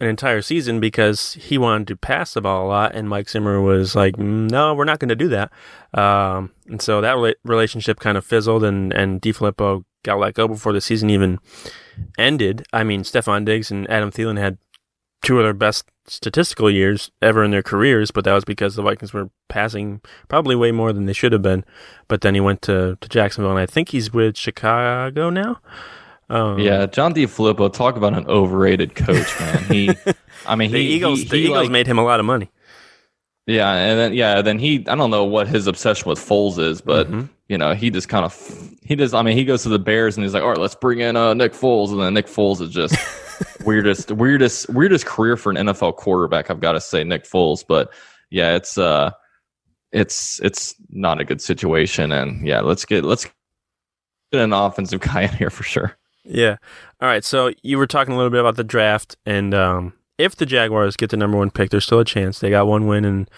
[0.00, 3.60] an entire season because he wanted to pass the ball a lot, and Mike Zimmer
[3.60, 5.50] was like, mm, "No, we're not going to do that."
[5.92, 10.72] Um, and so that relationship kind of fizzled, and and DeFilippo got let go before
[10.72, 11.38] the season even
[12.16, 12.64] ended.
[12.72, 14.58] I mean, Stefon Diggs and Adam Thielen had
[15.22, 18.82] two of their best statistical years ever in their careers, but that was because the
[18.82, 21.64] Vikings were passing probably way more than they should have been.
[22.06, 25.60] But then he went to, to Jacksonville, and I think he's with Chicago now.
[26.30, 29.64] Um, yeah, John DeFilippo, talk about an overrated coach, man.
[29.64, 29.90] He,
[30.46, 32.50] I mean, the he, Eagles, he, the Eagles like, made him a lot of money.
[33.46, 36.82] Yeah, and then yeah, then he, I don't know what his obsession with Foles is,
[36.82, 37.26] but mm-hmm.
[37.48, 39.14] you know, he just kind of, he does.
[39.14, 41.16] I mean, he goes to the Bears and he's like, all right, let's bring in
[41.16, 42.94] uh, Nick Foles, and then Nick Foles is just
[43.64, 46.50] weirdest, weirdest, weirdest career for an NFL quarterback.
[46.50, 47.64] I've got to say, Nick Foles.
[47.66, 47.90] But
[48.28, 49.12] yeah, it's uh,
[49.92, 52.12] it's it's not a good situation.
[52.12, 53.24] And yeah, let's get let's
[54.30, 55.96] get an offensive guy in here for sure.
[56.28, 56.56] Yeah.
[57.00, 57.24] All right.
[57.24, 60.96] So you were talking a little bit about the draft, and um, if the Jaguars
[60.96, 62.38] get the number one pick, there's still a chance.
[62.38, 63.30] They got one win, and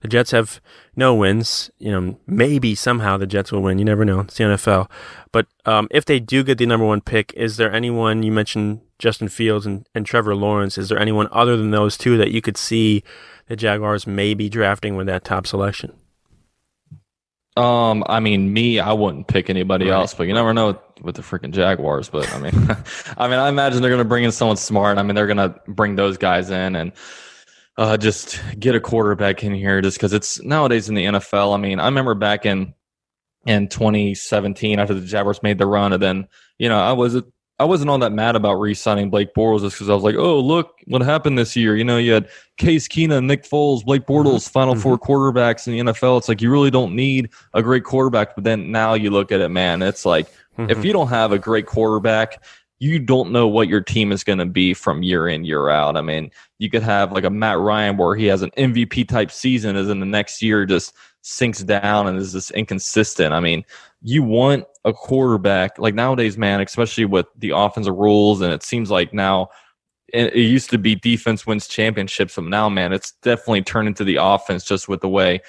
[0.00, 0.60] the Jets have
[0.96, 1.70] no wins.
[1.78, 3.78] You know, maybe somehow the Jets will win.
[3.78, 4.20] You never know.
[4.20, 4.90] It's the NFL.
[5.30, 8.80] But um, if they do get the number one pick, is there anyone you mentioned
[8.98, 10.78] Justin Fields and, and Trevor Lawrence?
[10.78, 13.02] Is there anyone other than those two that you could see
[13.48, 15.97] the Jaguars may be drafting with that top selection?
[17.58, 19.96] Um, I mean, me, I wouldn't pick anybody right.
[19.96, 22.08] else, but you never know with the freaking Jaguars.
[22.08, 22.54] But I mean,
[23.18, 24.96] I mean, I imagine they're going to bring in someone smart.
[24.96, 26.92] I mean, they're going to bring those guys in and
[27.76, 31.52] uh, just get a quarterback in here just because it's nowadays in the NFL.
[31.52, 32.74] I mean, I remember back in
[33.44, 37.20] in 2017 after the Jaguars made the run, and then you know I was
[37.60, 40.38] I wasn't all that mad about re-signing Blake Bortles just because I was like, oh
[40.38, 41.76] look what happened this year.
[41.76, 44.52] You know, you had Case Keenum, Nick Foles, Blake Bortles, mm-hmm.
[44.52, 44.82] Final mm-hmm.
[44.82, 46.18] Four quarterbacks in the NFL.
[46.18, 49.40] It's like you really don't need a great quarterback, but then now you look at
[49.40, 50.70] it, man, it's like mm-hmm.
[50.70, 52.42] if you don't have a great quarterback,
[52.80, 55.96] you don't know what your team is going to be from year in year out.
[55.96, 59.30] I mean, you could have like a Matt Ryan where he has an MVP type
[59.30, 63.34] season, as in the next year just sinks down and is just inconsistent.
[63.34, 63.64] I mean,
[64.02, 68.90] you want a quarterback like nowadays, man, especially with the offensive rules, and it seems
[68.90, 69.48] like now
[70.12, 74.16] it, used to be defense wins championships, but now, man, it's definitely turned into the
[74.20, 75.40] offense just with the way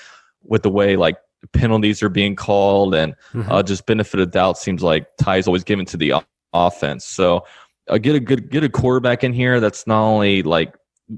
[0.44, 1.18] with the way like
[1.54, 3.52] penalties are being called, and mm-hmm.
[3.52, 6.14] uh, just benefit of doubt seems like tie is always given to the
[6.54, 7.06] offense.
[7.06, 7.46] So
[7.90, 10.76] uh, get a good get a quarterback in here that's not only like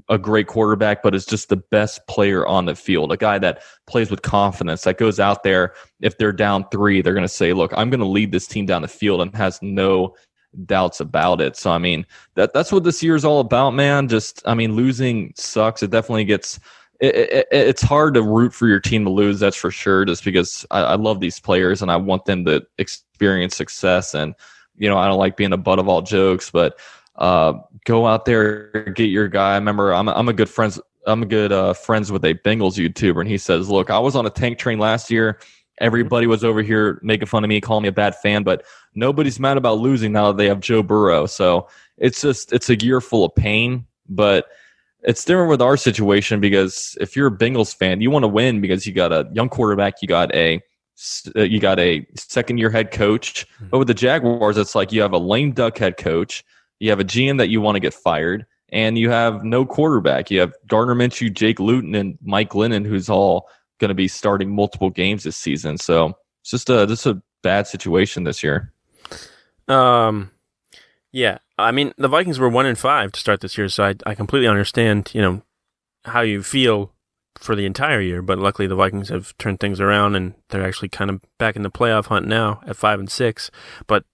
[0.08, 3.12] a great quarterback, but is just the best player on the field.
[3.12, 5.74] A guy that plays with confidence, that goes out there.
[6.00, 8.66] If they're down three, they're going to say, "Look, I'm going to lead this team
[8.66, 10.14] down the field," and has no
[10.66, 11.56] doubts about it.
[11.56, 14.08] So I mean, that that's what this year is all about, man.
[14.08, 15.82] Just I mean, losing sucks.
[15.82, 16.58] It definitely gets.
[17.00, 19.40] It, it, it's hard to root for your team to lose.
[19.40, 20.04] That's for sure.
[20.04, 24.14] Just because I, I love these players and I want them to experience success.
[24.14, 24.34] And
[24.76, 26.78] you know, I don't like being the butt of all jokes, but
[27.16, 27.54] uh,
[27.84, 29.52] go out there get your guy.
[29.52, 32.78] I remember I'm I'm a good friends I'm a good uh, friends with a Bengals
[32.78, 35.38] YouTuber, and he says, "Look, I was on a tank train last year.
[35.80, 39.40] Everybody was over here making fun of me, calling me a bad fan, but nobody's
[39.40, 41.26] mad about losing now that they have Joe Burrow.
[41.26, 44.46] So it's just it's a year full of pain, but."
[45.04, 48.60] It's different with our situation because if you're a Bengals fan, you want to win
[48.60, 50.62] because you got a young quarterback, you got a
[51.34, 53.46] you got a second year head coach.
[53.58, 53.68] Hmm.
[53.70, 56.44] But with the Jaguars, it's like you have a lame duck head coach,
[56.80, 60.30] you have a GM that you want to get fired, and you have no quarterback.
[60.30, 64.54] You have Gardner Minshew, Jake Luton, and Mike Glennon, who's all going to be starting
[64.54, 65.76] multiple games this season.
[65.76, 68.72] So it's just a just a bad situation this year.
[69.68, 70.30] Um,
[71.12, 73.94] yeah, I mean the Vikings were one in five to start this year, so I
[74.06, 75.42] I completely understand you know
[76.04, 76.92] how you feel
[77.38, 80.88] for the entire year, but luckily the Vikings have turned things around and they're actually
[80.88, 83.50] kind of back in the playoff hunt now at five and six.
[83.86, 84.04] But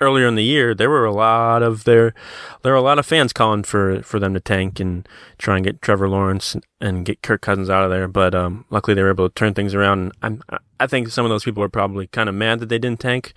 [0.00, 2.14] earlier in the year, there were a lot of there
[2.62, 5.08] there were a lot of fans calling for for them to tank and
[5.38, 8.08] try and get Trevor Lawrence and get Kirk Cousins out of there.
[8.08, 10.12] But um, luckily, they were able to turn things around.
[10.22, 12.78] And I'm, I think some of those people are probably kind of mad that they
[12.78, 13.32] didn't tank.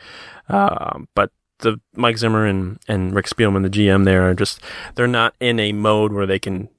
[0.47, 4.61] Uh, but the Mike Zimmer and and Rick Spielman, the GM, there are just
[4.95, 6.69] they're not in a mode where they can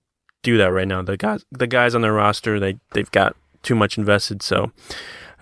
[0.43, 1.03] do that right now.
[1.03, 4.73] The guys the guys on their roster they they've got too much invested, so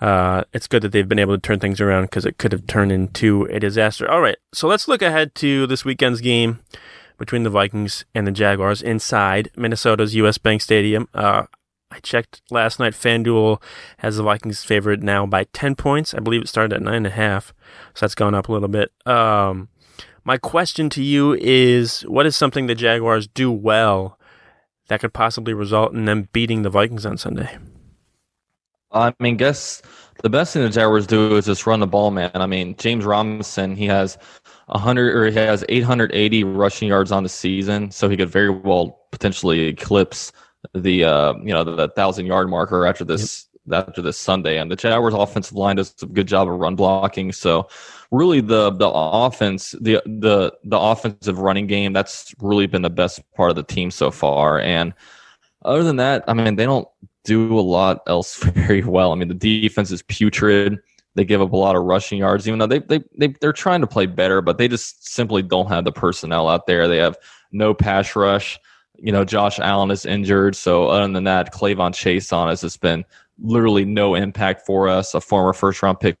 [0.01, 2.67] uh, it's good that they've been able to turn things around because it could have
[2.67, 4.09] turned into a disaster.
[4.09, 6.59] All right, so let's look ahead to this weekend's game
[7.17, 10.37] between the Vikings and the Jaguars inside Minnesota's U.S.
[10.37, 11.07] Bank Stadium.
[11.13, 11.43] Uh,
[11.91, 12.93] I checked last night.
[12.93, 13.61] FanDuel
[13.97, 16.13] has the Vikings favorite now by 10 points.
[16.13, 17.53] I believe it started at 9.5, so
[18.01, 18.91] that's gone up a little bit.
[19.05, 19.69] Um,
[20.23, 24.18] my question to you is what is something the Jaguars do well
[24.89, 27.57] that could possibly result in them beating the Vikings on Sunday?
[28.91, 29.81] I mean, guess
[30.21, 32.31] the best thing the Jaguars do is just run the ball, man.
[32.33, 34.17] I mean, James Robinson, he has
[34.65, 38.99] 100 or he has 880 rushing yards on the season, so he could very well
[39.11, 40.31] potentially eclipse
[40.73, 43.47] the uh, you know the, the thousand yard marker after this.
[43.73, 44.57] After this Sunday.
[44.57, 47.31] And the Jaguars' offensive line does a good job of run blocking.
[47.31, 47.67] So
[48.11, 53.21] really, the the offense, the the the offensive running game, that's really been the best
[53.33, 54.59] part of the team so far.
[54.59, 54.93] And
[55.63, 56.87] other than that, I mean, they don't
[57.23, 59.11] do a lot else very well.
[59.11, 60.79] I mean, the defense is putrid.
[61.15, 63.81] They give up a lot of rushing yards, even though they, they, they, they're trying
[63.81, 66.87] to play better, but they just simply don't have the personnel out there.
[66.87, 67.17] They have
[67.51, 68.59] no pass rush.
[68.97, 70.55] You know, Josh Allen is injured.
[70.55, 73.05] So, other than that, K'Lavon Chaisson has just been
[73.41, 75.13] literally no impact for us.
[75.13, 76.17] A former first round pick,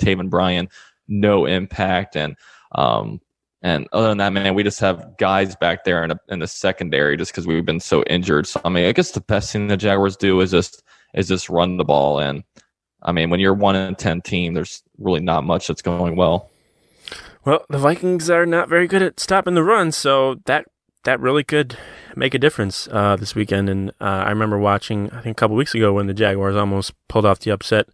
[0.00, 0.68] Taven Bryan,
[1.08, 2.16] no impact.
[2.16, 2.36] And
[2.72, 3.20] um,
[3.62, 6.48] and other than that, man, we just have guys back there in, a, in the
[6.48, 8.46] secondary just because we've been so injured.
[8.46, 10.82] So I mean, I guess the best thing the Jaguars do is just
[11.14, 12.18] is just run the ball.
[12.18, 12.42] And
[13.02, 16.50] I mean, when you're one in ten team, there's really not much that's going well.
[17.44, 20.66] Well, the Vikings are not very good at stopping the run, so that
[21.04, 21.76] that really could
[22.14, 23.68] make a difference uh, this weekend.
[23.68, 26.92] And uh, I remember watching, I think a couple weeks ago when the Jaguars almost
[27.08, 27.88] pulled off the upset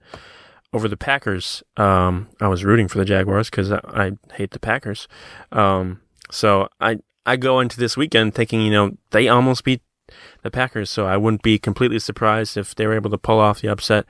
[0.73, 1.62] over the Packers.
[1.77, 5.09] Um, I was rooting for the Jaguars because I, I, hate the Packers.
[5.51, 9.83] Um, so I I go into this weekend thinking, you know, they almost beat
[10.42, 13.61] the Packers, so I wouldn't be completely surprised if they were able to pull off
[13.61, 14.07] the upset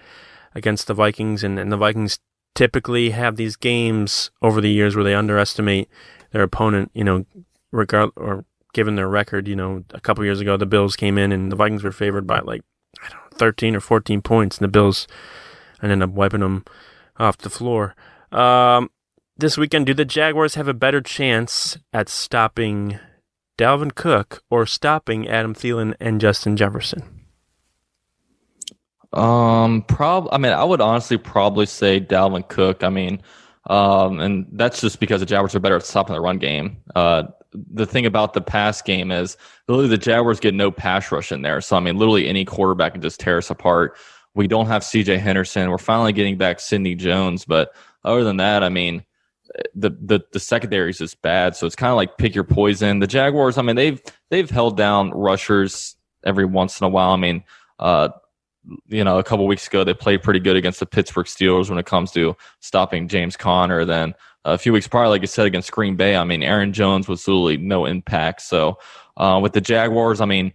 [0.55, 1.45] against the Vikings.
[1.45, 2.19] And, and the Vikings
[2.55, 5.89] typically have these games over the years where they underestimate
[6.33, 7.25] their opponent, you know,
[7.73, 9.49] regard or given their record.
[9.49, 12.27] You know, a couple years ago, the Bills came in and the Vikings were favored
[12.27, 12.63] by like,
[13.03, 15.07] I don't know, 13 or 14 points, and the Bills
[15.81, 16.65] and end up wiping them
[17.19, 17.95] off the floor.
[18.33, 18.91] Um,
[19.37, 22.99] this weekend, do the Jaguars have a better chance at stopping
[23.57, 27.03] Dalvin Cook or stopping Adam Thielen and Justin Jefferson?
[29.13, 30.29] Um, prob.
[30.33, 32.85] I mean, I would honestly probably say Dalvin Cook.
[32.85, 33.23] I mean,
[33.69, 36.79] um, and that's just because the Jaguars are better at stopping the run game.
[36.95, 39.37] Uh, the thing about the pass game is
[39.69, 41.61] literally the Jaguars get no pass rush in there.
[41.61, 43.97] So I mean, literally any quarterback can just tear us apart.
[44.35, 45.71] We don't have CJ Henderson.
[45.71, 49.05] We're finally getting back Sidney Jones, but other than that, I mean,
[49.75, 51.57] the the the secondary is just bad.
[51.57, 52.99] So it's kind of like pick your poison.
[52.99, 57.13] The Jaguars, I mean, they've they've held down rushers every once in a while.
[57.13, 57.43] I mean,
[57.79, 58.11] uh,
[58.87, 61.79] you know, a couple weeks ago they played pretty good against the Pittsburgh Steelers when
[61.79, 63.85] it comes to stopping James Conner.
[63.85, 64.15] Then
[64.53, 67.27] a few weeks prior, like you said, against Green Bay, I mean, Aaron Jones was
[67.27, 68.43] literally no impact.
[68.43, 68.79] So
[69.17, 70.53] uh, with the Jaguars, I mean,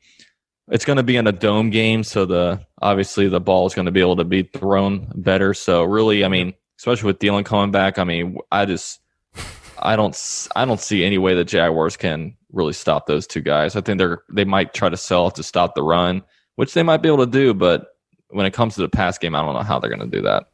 [0.69, 3.85] it's going to be in a dome game, so the obviously the ball is going
[3.85, 5.53] to be able to be thrown better.
[5.53, 8.99] So really, I mean, especially with Thielen coming back, I mean, I just
[9.79, 10.17] I don't
[10.55, 13.75] I don't see any way the Jaguars can really stop those two guys.
[13.75, 16.23] I think they're they might try to sell to stop the run,
[16.55, 17.87] which they might be able to do, but
[18.29, 20.23] when it comes to the pass game, I don't know how they're going to do
[20.23, 20.45] that.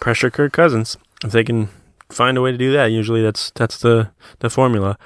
[0.00, 1.68] Pressure Kirk Cousins if they can
[2.12, 2.86] find a way to do that.
[2.86, 4.98] Usually, that's that's the the formula.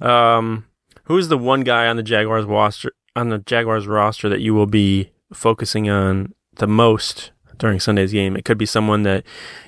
[0.00, 0.66] Um,
[1.04, 4.66] who's the one guy on the Jaguars roster on the Jaguars roster that you will
[4.66, 8.36] be focusing on the most during Sunday's game?
[8.36, 9.24] It could be someone that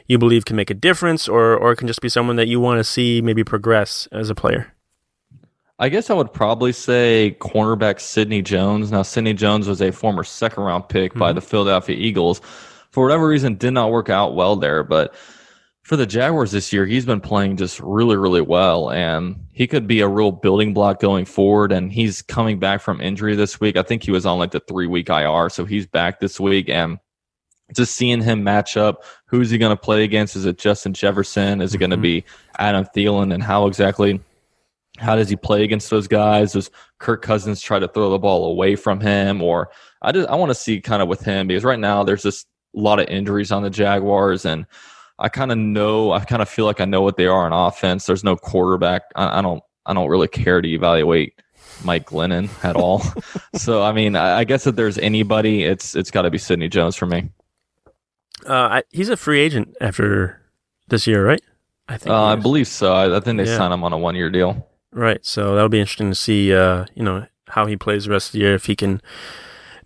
[0.06, 2.60] you believe can make a difference, or or it can just be someone that you
[2.60, 4.74] want to see maybe progress as a player.
[5.78, 8.92] I guess I would probably say cornerback Sidney Jones.
[8.92, 11.18] Now, Sidney Jones was a former second round pick mm-hmm.
[11.18, 12.40] by the Philadelphia Eagles.
[12.90, 15.14] For whatever reason, did not work out well there, but
[15.84, 19.86] for the Jaguars this year, he's been playing just really, really well, and he could
[19.86, 21.72] be a real building block going forward.
[21.72, 23.76] And he's coming back from injury this week.
[23.76, 26.70] I think he was on like the three week IR, so he's back this week.
[26.70, 26.98] And
[27.76, 30.36] just seeing him match up, who's he going to play against?
[30.36, 31.60] Is it Justin Jefferson?
[31.60, 32.02] Is it going to mm-hmm.
[32.02, 32.24] be
[32.58, 33.32] Adam Thielen?
[33.32, 34.20] And how exactly?
[34.96, 36.52] How does he play against those guys?
[36.52, 39.42] Does Kirk Cousins try to throw the ball away from him?
[39.42, 39.70] Or
[40.00, 42.46] I just I want to see kind of with him because right now there's just
[42.74, 44.66] a lot of injuries on the Jaguars and
[45.18, 47.52] I kind of know, I kind of feel like I know what they are on
[47.52, 48.06] offense.
[48.06, 49.02] There's no quarterback.
[49.14, 51.34] I, I don't, I don't really care to evaluate
[51.84, 53.02] Mike Glennon at all.
[53.54, 56.68] so I mean, I, I, guess if there's anybody, it's it's got to be Sidney
[56.68, 57.30] Jones for me.
[58.46, 60.40] Uh, I, he's a free agent after
[60.88, 61.42] this year, right?
[61.88, 62.12] I think.
[62.12, 62.92] Uh, I believe so.
[62.92, 63.56] I, I think they yeah.
[63.56, 64.68] signed him on a one year deal.
[64.92, 65.24] Right.
[65.24, 66.52] So that'll be interesting to see.
[66.54, 69.00] Uh, you know how he plays the rest of the year if he can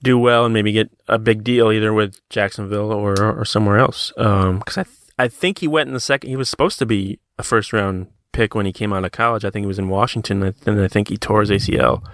[0.02, 4.12] do well and maybe get a big deal either with Jacksonville or or somewhere else.
[4.16, 4.84] Because um, I
[5.18, 6.30] I think he went in the second.
[6.30, 9.44] He was supposed to be a first round pick when he came out of college.
[9.44, 12.04] I think he was in Washington, and I think he tore his ACL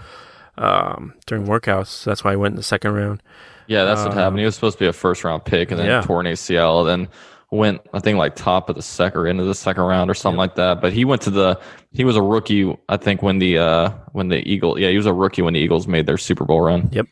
[0.56, 2.04] um, during workouts.
[2.04, 3.22] That's why he went in the second round.
[3.66, 4.38] Yeah, that's um, what happened.
[4.38, 6.00] He was supposed to be a first round pick, and then yeah.
[6.02, 6.86] tore an ACL.
[6.86, 7.08] Then
[7.50, 10.36] went, I think, like top of the second or into the second round or something
[10.36, 10.42] yeah.
[10.42, 10.80] like that.
[10.80, 11.60] But he went to the.
[11.92, 14.78] He was a rookie, I think, when the uh, when the Eagle.
[14.78, 16.88] Yeah, he was a rookie when the Eagles made their Super Bowl run.
[16.92, 17.06] Yep.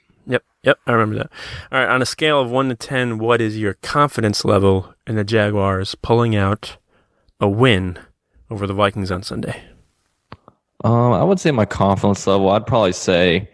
[0.64, 1.32] Yep, I remember that.
[1.72, 5.16] All right, on a scale of 1 to 10, what is your confidence level in
[5.16, 6.76] the Jaguars pulling out
[7.40, 7.98] a win
[8.48, 9.60] over the Vikings on Sunday?
[10.84, 13.48] Um, I would say my confidence level, I'd probably say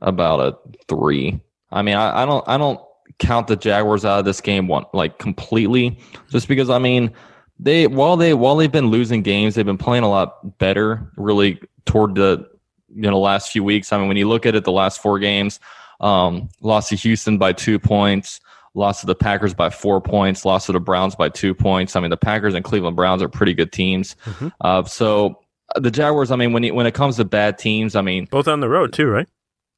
[0.00, 0.56] about a
[0.88, 1.40] 3.
[1.72, 2.80] I mean, I, I don't I don't
[3.18, 5.98] count the Jaguars out of this game one like completely
[6.30, 7.12] just because I mean,
[7.58, 11.60] they while they while they've been losing games, they've been playing a lot better really
[11.84, 12.48] toward the
[12.94, 13.92] you know last few weeks.
[13.92, 15.58] I mean, when you look at it the last 4 games,
[16.04, 18.40] um, lost to Houston by two points,
[18.74, 21.96] lost to the Packers by four points, lost to the Browns by two points.
[21.96, 24.14] I mean, the Packers and Cleveland Browns are pretty good teams.
[24.26, 24.48] Mm-hmm.
[24.60, 25.40] Uh, so
[25.74, 28.28] uh, the Jaguars, I mean, when you, when it comes to bad teams, I mean,
[28.30, 29.26] both on the road too, right?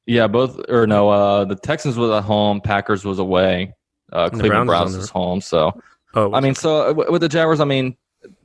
[0.05, 3.73] Yeah, both or no, uh, the Texans was at home, Packers was away,
[4.11, 5.39] uh, Cleveland Browns, Browns was home.
[5.39, 5.81] So,
[6.13, 7.95] oh, I mean, so uh, with the Jaguars, I mean,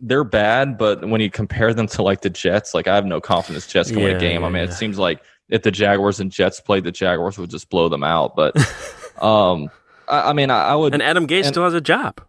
[0.01, 3.21] they're bad, but when you compare them to like the Jets, like I have no
[3.21, 4.45] confidence Jets can yeah, win a game.
[4.45, 4.71] I mean, yeah.
[4.71, 8.03] it seems like if the Jaguars and Jets played, the Jaguars would just blow them
[8.03, 8.35] out.
[8.35, 8.57] But
[9.23, 9.71] um,
[10.09, 10.95] I, I, mean, I, I, would.
[10.95, 12.21] And Adam Gase and, still has a job.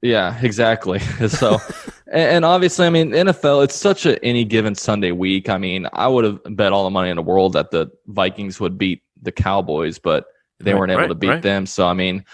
[0.00, 1.00] Yeah, exactly.
[1.28, 1.58] So,
[2.06, 5.48] and, and, obviously, I mean, NFL, it's such a any given Sunday week.
[5.48, 8.60] I mean, I would have bet all the money in the world that the Vikings
[8.60, 10.26] would beat the Cowboys, but
[10.60, 11.42] they right, weren't able right, to beat right.
[11.42, 11.66] them.
[11.66, 12.24] So, I mean,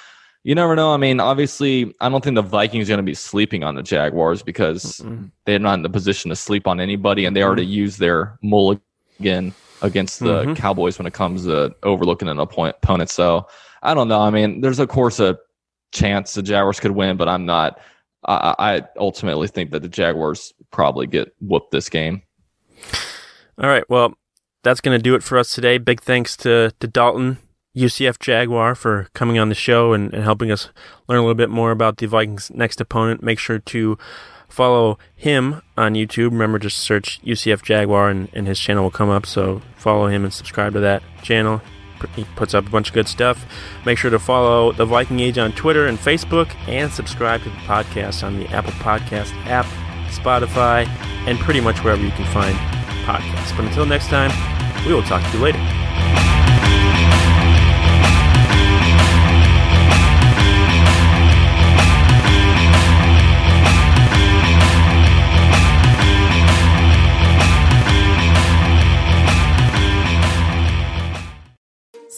[0.43, 0.93] you never know.
[0.93, 3.83] I mean, obviously, I don't think the Vikings are going to be sleeping on the
[3.83, 5.31] Jaguars because Mm-mm.
[5.47, 9.55] they're not in the position to sleep on anybody, and they already used their mulligan
[9.85, 10.55] against the mm-hmm.
[10.55, 13.11] Cowboys when it comes to overlooking an opponent.
[13.11, 13.47] So
[13.83, 14.21] I don't know.
[14.21, 15.39] I mean, there's of course a
[15.93, 17.79] chance the Jaguars could win, but I'm not.
[18.27, 22.23] I, I ultimately think that the Jaguars probably get whooped this game.
[23.59, 23.85] All right.
[23.91, 24.15] Well,
[24.63, 25.77] that's going to do it for us today.
[25.77, 27.37] Big thanks to, to Dalton,
[27.77, 30.71] UCF Jaguar, for coming on the show and, and helping us
[31.07, 33.23] learn a little bit more about the Vikings' next opponent.
[33.23, 33.99] Make sure to
[34.49, 36.31] follow him on YouTube.
[36.31, 39.27] Remember, just search UCF Jaguar and, and his channel will come up.
[39.27, 41.61] So follow him and subscribe to that channel.
[42.15, 43.47] He puts up a bunch of good stuff.
[43.87, 47.57] Make sure to follow the Viking Age on Twitter and Facebook and subscribe to the
[47.57, 49.65] podcast on the Apple Podcast app,
[50.11, 50.87] Spotify,
[51.27, 52.57] and pretty much wherever you can find
[53.07, 53.57] podcasts.
[53.57, 54.31] But until next time,
[54.87, 55.84] we will talk to you later.